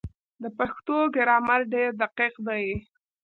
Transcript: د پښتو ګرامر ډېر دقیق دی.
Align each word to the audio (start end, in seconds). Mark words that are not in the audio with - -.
د 0.41 0.45
پښتو 0.57 0.95
ګرامر 1.15 1.61
ډېر 1.73 1.89
دقیق 2.01 2.35
دی. 2.47 2.65